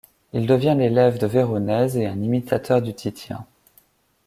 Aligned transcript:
Il 0.33 0.47
devient 0.47 0.73
l'élève 0.75 1.19
de 1.19 1.27
Véronèse 1.27 1.95
et 1.95 2.07
un 2.07 2.19
imitateur 2.23 2.81
du 2.81 2.95
Titien. 2.95 3.45